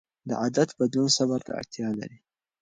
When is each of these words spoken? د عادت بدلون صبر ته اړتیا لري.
د 0.27 0.29
عادت 0.41 0.69
بدلون 0.79 1.09
صبر 1.17 1.39
ته 1.47 1.51
اړتیا 1.59 1.89
لري. 1.99 2.19